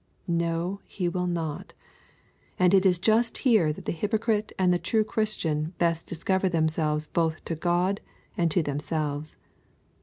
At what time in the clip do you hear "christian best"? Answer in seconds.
5.03-6.07